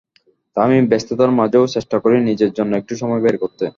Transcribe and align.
তাই 0.57 0.63
আমি 0.67 0.77
ব্যস্ততার 0.91 1.31
মাঝেও 1.39 1.65
চেষ্টা 1.75 1.97
করি 2.03 2.17
নিজের 2.29 2.51
জন্য 2.57 2.71
একটু 2.77 2.93
সময় 3.01 3.21
বের 3.25 3.35
করতে। 3.43 3.65